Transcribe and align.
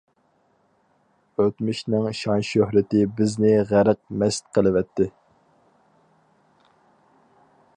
ئۆتمۈشنىڭ 1.43 2.07
شان-شۆھرىتى 2.19 3.03
بىزنى 3.19 3.51
غەرق 3.73 4.01
مەست 4.23 4.49
قىلىۋەتتى. 4.59 5.09